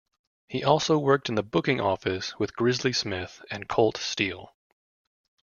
He 0.47 0.63
also 0.63 0.97
worked 0.97 1.29
in 1.29 1.35
the 1.35 1.43
booking 1.43 1.79
office 1.79 2.33
with 2.39 2.55
Grizzly 2.55 2.91
Smith 2.91 3.45
and 3.51 3.69
Colt 3.69 3.97
Steel. 3.97 4.55